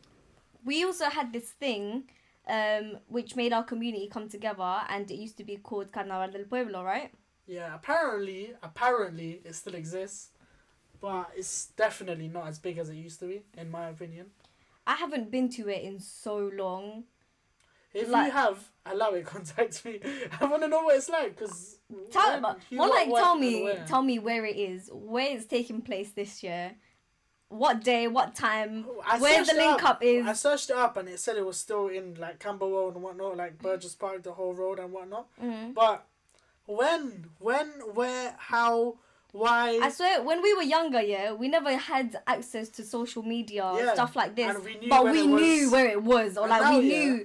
we 0.63 0.84
also 0.84 1.06
had 1.06 1.32
this 1.32 1.51
thing, 1.51 2.10
um, 2.48 2.98
which 3.08 3.36
made 3.36 3.54
our 3.54 3.63
community 3.63 4.08
come 4.08 4.30
together, 4.30 4.82
and 4.89 5.10
it 5.10 5.15
used 5.15 5.38
to 5.38 5.44
be 5.44 5.58
called 5.58 5.92
Carnaval 5.92 6.32
del 6.32 6.46
Pueblo, 6.46 6.84
right? 6.84 7.12
Yeah, 7.48 7.75
apparently, 7.75 8.54
apparently 8.63 9.42
it 9.46 9.54
still 9.54 9.75
exists, 9.75 10.30
but 11.00 11.30
it's 11.36 11.68
definitely 11.77 12.27
not 12.27 12.48
as 12.48 12.58
big 12.58 12.77
as 12.80 12.89
it 12.89 12.96
used 12.96 13.20
to 13.20 13.27
be, 13.27 13.44
in 13.58 13.70
my 13.70 13.89
opinion. 13.89 14.27
I 14.88 14.96
haven't 14.96 15.30
been 15.32 15.50
to 15.50 15.70
it 15.70 15.84
in 15.84 16.00
so 16.00 16.50
long. 16.54 17.04
If 17.96 18.10
Like- 18.10 18.25
you 18.28 18.32
have, 18.34 18.58
allow 18.86 19.12
it, 19.12 19.25
contact 19.36 19.84
me. 19.86 20.00
I 20.40 20.46
want 20.46 20.62
to 20.64 20.68
know 20.68 20.84
what 20.84 20.96
it's 20.98 21.10
like, 21.10 21.36
because 21.38 21.78
Tell, 22.12 22.42
more 22.72 22.88
like 22.90 23.08
tell 23.10 23.36
me, 23.36 23.72
tell 23.88 24.02
me 24.02 24.20
where 24.20 24.46
it 24.46 24.56
is, 24.58 24.90
where 24.92 25.28
it's 25.36 25.46
taking 25.46 25.82
place 25.82 26.12
this 26.12 26.44
year, 26.44 26.75
what 27.50 27.84
day, 27.84 28.08
what 28.08 28.36
time, 28.36 28.86
I 29.06 29.20
where 29.20 29.44
the 29.46 29.54
link 29.54 29.84
up 29.84 30.04
is. 30.04 30.25
I 30.25 30.34
searched 30.34 30.70
it 30.72 30.75
up 30.75 30.98
and 30.98 31.08
it 31.08 31.20
said 31.20 31.38
it 31.38 31.46
was 31.46 31.58
still 31.58 31.88
in 31.88 32.16
like 32.16 32.40
Camberwell 32.40 32.90
and 32.90 33.02
whatnot, 33.02 33.38
like 33.38 33.60
Burgess 33.62 33.96
Park, 33.96 34.24
the 34.24 34.34
whole 34.34 34.54
road 34.54 34.80
and 34.80 34.92
whatnot. 34.92 35.28
Mhm. 35.42 35.74
But 35.74 36.06
when, 36.66 37.28
when, 37.40 37.68
where, 37.94 38.36
how, 38.38 38.98
why? 39.32 39.80
I 39.82 39.90
swear, 39.90 40.22
when 40.24 40.42
we 40.42 40.54
were 40.56 40.64
younger, 40.64 41.02
yeah, 41.02 41.32
we 41.34 41.48
never 41.48 41.78
had 41.78 42.18
access 42.28 42.68
to 42.70 42.84
social 42.84 43.22
media 43.24 43.72
Yeah, 43.78 43.94
stuff 43.94 44.16
like 44.16 44.36
this. 44.36 44.54
and 44.56 44.66
we 44.66 44.75
knew 44.78 44.90
but 44.90 45.04
we 45.06 45.22
it 45.22 45.28
knew 45.28 45.72
where 45.72 45.88
it 45.88 46.02
was, 46.04 46.38
or 46.38 46.42
And 46.42 46.50
like 46.50 46.62
now, 46.62 46.80
we 46.80 46.90
yeah. 46.92 47.20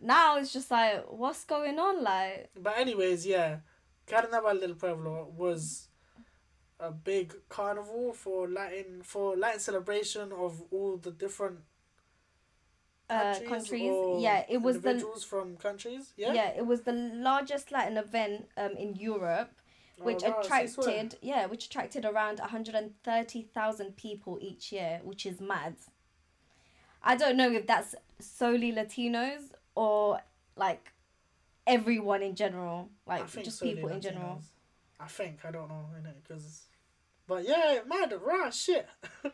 Now 0.00 0.38
it's 0.38 0.52
just 0.52 0.70
like, 0.70 1.04
what's 1.10 1.44
going 1.44 1.78
on? 1.78 2.02
Like, 2.02 2.50
But 2.56 2.78
anyways, 2.78 3.26
yeah, 3.26 3.58
Carnaval 4.06 4.58
del 4.58 4.74
Pueblo 4.74 5.32
was 5.36 5.88
a 6.78 6.90
big 6.90 7.34
carnival 7.48 8.12
for 8.12 8.48
Latin 8.48 9.02
for 9.02 9.36
Latin 9.36 9.60
celebration 9.60 10.32
of 10.32 10.62
all 10.70 10.96
the 10.96 11.10
different 11.10 11.60
uh, 13.08 13.34
countries. 13.40 13.48
countries. 13.48 14.22
Yeah, 14.22 14.44
it 14.48 14.58
was 14.62 14.80
the 14.80 14.90
individuals 14.90 15.24
from 15.24 15.56
countries. 15.56 16.12
Yeah, 16.16 16.32
yeah, 16.32 16.48
it 16.56 16.66
was 16.66 16.82
the 16.82 16.92
largest 16.92 17.72
Latin 17.72 17.96
event 17.96 18.48
um 18.56 18.72
in 18.76 18.94
Europe, 18.94 19.52
Oh, 20.00 20.04
which 20.04 20.22
wow, 20.22 20.38
I 20.50 20.66
swear. 20.66 20.88
attracted 20.88 21.18
yeah, 21.22 21.46
which 21.46 21.66
attracted 21.66 22.04
around 22.04 22.38
one 22.38 22.48
hundred 22.48 22.74
and 22.74 22.94
thirty 23.02 23.42
thousand 23.42 23.96
people 23.96 24.38
each 24.40 24.72
year, 24.72 25.00
which 25.04 25.26
is 25.26 25.40
mad. 25.40 25.76
I 27.02 27.16
don't 27.16 27.36
know 27.36 27.50
if 27.50 27.66
that's 27.66 27.94
solely 28.18 28.72
Latinos 28.72 29.50
or 29.80 30.20
like 30.56 30.92
everyone 31.66 32.22
in 32.22 32.34
general, 32.34 32.90
like 33.06 33.26
just 33.42 33.60
so, 33.60 33.64
people 33.64 33.88
in 33.88 34.02
general. 34.02 34.42
I 35.00 35.06
think 35.06 35.40
I 35.46 35.50
don't 35.50 35.70
know, 35.70 35.86
because. 36.22 36.66
But 37.26 37.48
yeah, 37.48 37.78
mad, 37.86 38.12
rah, 38.22 38.50
shit. 38.50 38.86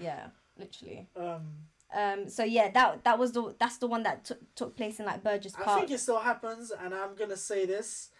Yeah, 0.00 0.26
literally. 0.56 1.08
Um, 1.16 1.46
Um. 1.92 2.28
So 2.28 2.44
yeah, 2.44 2.70
that 2.70 3.02
that 3.04 3.18
was 3.18 3.32
the 3.32 3.56
that's 3.58 3.78
the 3.78 3.86
one 3.88 4.02
that 4.04 4.24
took 4.26 4.54
took 4.54 4.76
place 4.76 5.00
in 5.00 5.06
like 5.06 5.24
Burgess 5.24 5.54
Park. 5.54 5.68
I 5.68 5.78
think 5.78 5.90
it 5.90 5.98
still 5.98 6.20
happens, 6.20 6.70
and 6.70 6.94
I'm 6.94 7.16
gonna 7.16 7.38
say 7.38 7.64
this: 7.64 8.10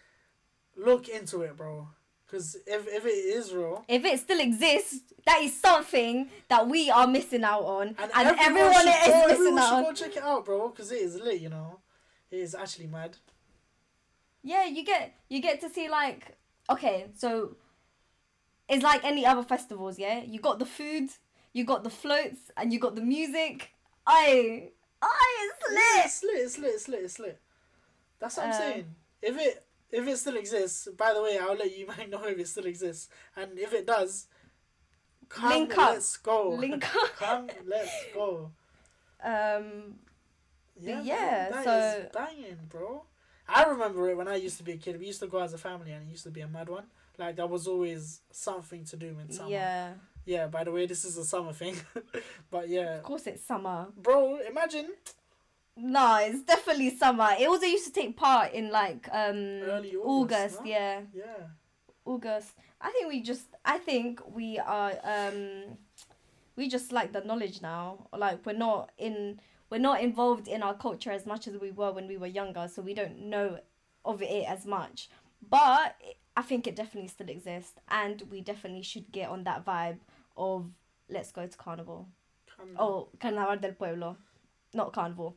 look 0.75 1.09
into 1.09 1.43
it, 1.43 1.57
bro. 1.57 1.89
Because 2.29 2.57
if 2.67 2.87
if 2.87 3.07
it 3.07 3.09
is 3.09 3.55
real, 3.55 3.85
if 3.89 4.05
it 4.05 4.21
still 4.21 4.39
exists, 4.39 5.01
that 5.25 5.41
is 5.41 5.59
something 5.59 6.29
that 6.49 6.69
we 6.69 6.91
are 6.91 7.07
missing 7.07 7.43
out 7.43 7.63
on, 7.63 7.89
and, 7.99 8.11
and, 8.15 8.39
everyone, 8.39 8.75
should 8.75 8.89
is 8.89 9.09
missing 9.09 9.31
everyone 9.31 9.59
out. 9.59 9.69
should 9.71 9.85
go 9.85 9.93
check 10.07 10.17
it 10.19 10.23
out, 10.23 10.45
bro. 10.45 10.69
Because 10.69 10.93
it 10.93 11.01
is 11.01 11.19
lit, 11.19 11.41
you 11.41 11.49
know. 11.49 11.81
It 12.31 12.41
is 12.41 12.55
actually 12.55 12.89
mad. 12.89 13.17
Yeah, 14.43 14.67
you 14.67 14.85
get 14.85 15.15
you 15.31 15.41
get 15.41 15.61
to 15.63 15.71
see 15.71 15.89
like 15.89 16.37
okay, 16.71 17.07
so 17.17 17.57
it's 18.69 18.85
like 18.85 19.03
any 19.05 19.25
other 19.25 19.43
festivals, 19.43 19.99
yeah? 19.99 20.23
You 20.23 20.39
got 20.39 20.59
the 20.59 20.67
food, 20.67 21.09
you 21.55 21.65
got 21.65 21.83
the 21.83 21.91
floats, 21.91 22.51
and 22.59 22.73
you 22.73 22.79
got 22.79 22.95
the 22.95 23.01
music. 23.01 23.71
I 24.07 24.69
I 25.01 25.51
it's 25.51 25.73
lit. 25.73 26.05
it's 26.05 26.23
lit. 26.23 26.37
It's 26.45 26.59
lit. 26.59 26.75
It's 26.75 26.89
lit. 26.89 27.01
It's 27.05 27.19
lit. 27.19 27.41
That's 28.21 28.37
what 28.37 28.47
I'm 28.47 28.53
Um, 28.53 28.59
saying. 28.59 28.95
If 29.23 29.39
it 29.39 29.65
if 29.91 30.07
it 30.07 30.17
still 30.19 30.37
exists, 30.37 30.89
by 30.97 31.13
the 31.15 31.23
way, 31.23 31.39
I'll 31.39 31.55
let 31.57 31.77
you 31.77 31.87
might 31.93 32.11
know 32.11 32.25
if 32.25 32.39
it 32.39 32.49
still 32.49 32.67
exists, 32.67 33.09
and 33.37 33.59
if 33.59 33.73
it 33.73 33.87
does, 33.87 34.27
come, 35.29 35.51
Link 35.51 35.79
up. 35.79 35.91
let's 35.95 36.17
go. 36.19 36.51
Link 36.51 36.95
up. 37.03 37.17
come, 37.17 37.49
let's 37.67 37.93
go. 38.15 38.51
Um 39.25 39.97
Yeah, 40.81 41.03
yeah, 41.03 41.63
so- 41.65 42.01
is 42.03 42.07
banging, 42.13 42.59
bro. 42.69 43.05
I 43.51 43.65
remember 43.65 44.11
it 44.11 44.17
when 44.17 44.29
I 44.29 44.37
used 44.37 44.59
to 44.59 44.63
be 44.63 44.73
a 44.73 44.77
kid. 44.77 44.99
We 45.01 45.07
used 45.07 45.21
to 45.21 45.27
go 45.27 45.39
as 45.39 45.55
a 45.55 45.59
family, 45.59 45.93
and 45.93 46.07
it 46.07 46.11
used 46.11 46.25
to 46.25 46.31
be 46.31 46.43
a 46.43 46.49
mad 46.49 46.69
one. 46.69 46.85
Like 47.19 47.37
there 47.37 47.47
was 47.47 47.67
always 47.67 48.21
something 48.31 48.85
to 48.85 48.97
do 48.97 49.17
in 49.21 49.31
summer. 49.33 49.49
yeah. 49.51 49.93
Yeah. 50.27 50.47
By 50.49 50.65
the 50.65 50.71
way, 50.71 50.85
this 50.87 51.05
is 51.07 51.17
a 51.17 51.25
summer 51.25 51.53
thing, 51.55 51.75
but 52.51 52.69
yeah, 52.69 52.97
Of 52.99 53.03
course 53.05 53.27
it's 53.27 53.43
summer. 53.43 53.87
bro. 53.97 54.39
Imagine 54.47 54.89
No, 55.81 56.19
it's 56.21 56.43
definitely 56.43 56.91
summer. 56.97 57.29
It 57.39 57.49
also 57.49 57.67
used 57.67 57.87
to 57.87 57.93
take 57.93 58.17
part 58.17 58.53
in 58.53 58.71
like 58.71 59.09
um 59.13 59.37
Early 59.63 59.95
August, 59.97 60.57
August, 60.57 60.61
yeah. 60.67 61.01
yeah. 61.15 61.25
August. 62.05 62.55
I 62.81 62.91
think 62.91 63.09
we 63.09 63.23
just 63.23 63.47
I 63.65 63.79
think 63.79 64.21
we 64.35 64.59
are 64.59 64.93
um 65.05 65.77
we 66.57 66.69
just 66.69 66.93
like 66.93 67.13
the 67.13 67.21
knowledge 67.23 67.63
now. 67.63 68.09
Like 68.17 68.45
we're 68.45 68.53
not 68.55 68.91
in 68.99 69.41
we're 69.71 69.79
not 69.79 70.01
involved 70.03 70.49
in 70.49 70.63
our 70.63 70.75
culture 70.75 71.11
as 71.13 71.27
much 71.27 71.47
as 71.47 71.57
we 71.59 71.71
were 71.71 71.93
when 71.93 72.09
we 72.09 72.17
were 72.17 72.27
younger, 72.27 72.69
so 72.69 72.83
we 72.83 72.95
don't 72.95 73.21
know 73.27 73.59
of 74.05 74.23
it 74.23 74.45
as 74.49 74.67
much. 74.67 75.09
But 75.49 75.95
I 76.37 76.43
think 76.43 76.67
it 76.67 76.75
definitely 76.75 77.09
still 77.09 77.29
exists, 77.29 77.75
and 77.89 78.23
we 78.31 78.41
definitely 78.41 78.83
should 78.83 79.13
get 79.13 79.29
on 79.29 79.45
that 79.45 79.65
vibe 79.65 79.99
of 80.37 80.71
let's 81.09 81.31
go 81.33 81.47
to 81.47 81.57
carnival. 81.57 82.09
Come- 82.57 82.75
Oh, 82.79 83.09
Carnaval 83.21 83.57
del 83.59 83.73
Pueblo, 83.73 84.17
not 84.75 84.93
carnival. 84.93 85.37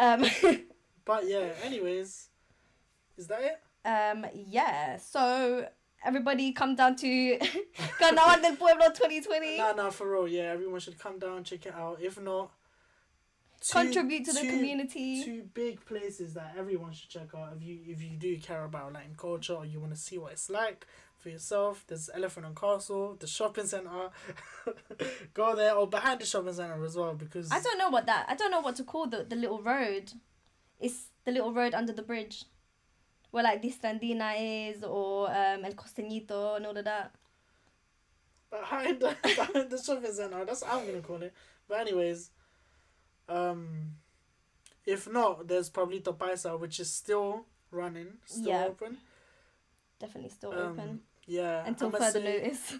Um, 0.00 0.24
But 1.04 1.26
yeah, 1.28 1.48
anyways, 1.64 2.28
is 3.16 3.26
that 3.28 3.40
it? 3.42 3.60
um, 3.88 4.26
yeah. 4.34 4.96
So 4.98 5.66
everybody 6.04 6.52
come 6.52 6.74
down 6.76 6.94
to 6.96 7.38
Carnaval 7.98 8.40
del 8.42 8.56
Pueblo 8.56 8.86
2020. 8.88 9.58
Nah, 9.58 9.72
nah, 9.72 9.90
for 9.90 10.10
real. 10.10 10.28
Yeah, 10.28 10.52
everyone 10.52 10.78
should 10.80 10.98
come 10.98 11.18
down, 11.18 11.42
check 11.44 11.66
it 11.66 11.74
out. 11.74 11.98
If 12.00 12.20
not, 12.20 12.50
two- 13.60 13.78
Contribute 13.80 14.24
to 14.26 14.32
the 14.32 14.40
community. 14.48 15.24
Two 15.24 15.42
big 15.52 15.84
places 15.84 16.34
that 16.34 16.54
everyone 16.56 16.92
should 16.92 17.08
check 17.10 17.28
out 17.36 17.54
if 17.56 17.62
you 17.62 17.78
if 17.86 18.00
you 18.02 18.16
do 18.16 18.36
care 18.38 18.64
about 18.64 18.92
Latin 18.92 19.14
culture 19.16 19.54
or 19.54 19.64
you 19.66 19.80
want 19.80 19.92
to 19.94 19.98
see 20.00 20.16
what 20.18 20.32
it's 20.32 20.48
like 20.50 20.86
for 21.20 21.28
yourself. 21.28 21.84
There's 21.86 22.08
Elephant 22.14 22.46
and 22.46 22.56
Castle, 22.56 23.16
the 23.18 23.26
shopping 23.26 23.66
center. 23.66 24.10
Go 25.34 25.54
there 25.54 25.74
or 25.74 25.86
behind 25.86 26.20
the 26.20 26.26
shopping 26.26 26.52
center 26.52 26.82
as 26.84 26.96
well 26.96 27.14
because 27.14 27.50
I 27.52 27.60
don't 27.60 27.78
know 27.78 27.90
what 27.90 28.06
that. 28.06 28.26
I 28.28 28.34
don't 28.34 28.50
know 28.50 28.60
what 28.60 28.76
to 28.76 28.84
call 28.84 29.06
the 29.06 29.24
the 29.24 29.36
little 29.36 29.62
road. 29.62 30.12
It's 30.80 31.06
the 31.24 31.32
little 31.32 31.52
road 31.52 31.74
under 31.74 31.92
the 31.92 32.02
bridge, 32.02 32.44
where 33.30 33.44
like 33.44 33.62
Distrandina 33.62 34.34
is, 34.74 34.82
or 34.82 35.28
um, 35.30 35.64
El 35.64 35.72
Costeñito 35.72 36.56
and 36.56 36.66
all 36.66 36.76
of 36.76 36.84
that. 36.84 37.12
behind 38.50 39.00
the, 39.00 39.14
behind 39.22 39.70
the 39.70 39.78
shopping 39.82 40.12
center. 40.12 40.44
That's 40.44 40.62
what 40.62 40.72
I'm 40.74 40.86
gonna 40.86 41.00
call 41.02 41.22
it. 41.22 41.34
But 41.68 41.80
anyways, 41.80 42.30
um, 43.28 43.92
if 44.86 45.08
not, 45.10 45.46
there's 45.46 45.70
Pueblito 45.70 46.16
Paisa, 46.16 46.58
which 46.58 46.80
is 46.80 46.90
still 46.92 47.44
running, 47.70 48.14
still 48.24 48.48
Yeah. 48.48 48.64
open. 48.64 48.98
Definitely 50.00 50.30
still 50.30 50.52
Um, 50.52 50.72
open 50.72 51.00
Yeah. 51.26 51.64
until 51.66 51.90
further 51.90 52.20
say- 52.20 52.42
notice. 52.42 52.74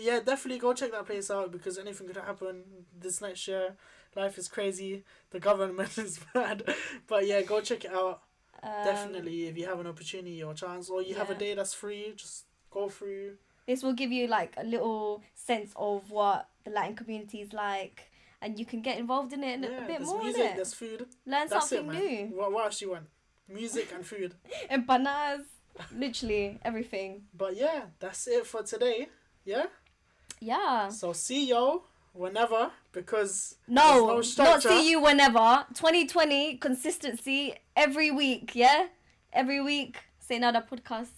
Yeah, 0.00 0.20
definitely 0.20 0.58
go 0.60 0.72
check 0.72 0.92
that 0.92 1.04
place 1.06 1.30
out 1.30 1.52
because 1.52 1.78
anything 1.78 2.06
could 2.06 2.16
happen 2.16 2.62
this 2.98 3.20
next 3.20 3.46
year. 3.46 3.76
Life 4.16 4.38
is 4.38 4.48
crazy. 4.48 5.04
The 5.30 5.40
government 5.40 5.98
is 5.98 6.20
bad, 6.32 6.62
but 7.06 7.26
yeah, 7.26 7.42
go 7.42 7.60
check 7.60 7.84
it 7.84 7.92
out. 7.92 8.22
Um, 8.62 8.70
definitely, 8.84 9.46
if 9.48 9.58
you 9.58 9.66
have 9.66 9.80
an 9.80 9.86
opportunity 9.86 10.42
or 10.42 10.54
chance, 10.54 10.88
or 10.88 11.02
you 11.02 11.14
have 11.16 11.28
a 11.28 11.34
day 11.34 11.54
that's 11.54 11.74
free, 11.74 12.14
just 12.16 12.44
go 12.70 12.88
through. 12.88 13.32
This 13.66 13.82
will 13.82 13.92
give 13.92 14.10
you 14.10 14.26
like 14.26 14.54
a 14.56 14.64
little 14.64 15.22
sense 15.34 15.72
of 15.76 16.10
what 16.10 16.48
the 16.64 16.70
Latin 16.70 16.96
community 16.96 17.42
is 17.42 17.52
like, 17.52 18.10
and 18.40 18.58
you 18.58 18.64
can 18.64 18.80
get 18.80 18.98
involved 18.98 19.34
in 19.34 19.44
it 19.44 19.58
a 19.58 19.60
bit 19.60 19.86
there's 19.88 20.06
more. 20.06 20.22
music, 20.22 20.54
there's 20.54 20.72
food. 20.72 21.00
Learn 21.26 21.46
That's 21.48 21.66
it, 21.72 21.76
something 21.76 21.86
man. 21.92 22.00
new. 22.30 22.36
What, 22.38 22.52
what 22.52 22.64
else 22.64 22.80
you 22.80 22.90
want? 22.92 23.06
Music 23.48 23.92
and 23.94 24.06
food. 24.06 24.34
Empanadas, 24.70 25.44
literally 25.94 26.58
everything. 26.64 27.22
But 27.36 27.56
yeah, 27.56 27.82
that's 27.98 28.26
it 28.26 28.46
for 28.46 28.62
today. 28.62 29.08
Yeah. 29.44 29.66
Yeah. 30.40 30.88
So 30.88 31.12
see 31.12 31.48
y'all 31.48 31.84
whenever 32.12 32.70
because 32.92 33.56
No, 33.66 34.06
no 34.06 34.22
not 34.38 34.62
see 34.62 34.90
you 34.90 35.00
whenever. 35.00 35.66
2020 35.74 36.56
consistency 36.58 37.54
every 37.76 38.10
week. 38.10 38.52
Yeah, 38.54 38.86
every 39.32 39.60
week. 39.60 39.98
Say 40.18 40.38
Nada 40.38 40.64
podcast. 40.68 41.10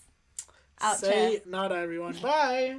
Out 0.81 0.99
say 0.99 1.41
nada 1.47 1.77
everyone. 1.77 2.15
Bye. 2.21 2.77